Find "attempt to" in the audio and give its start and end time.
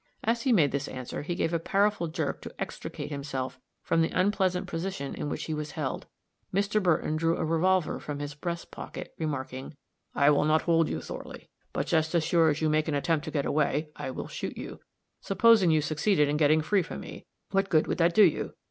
12.95-13.29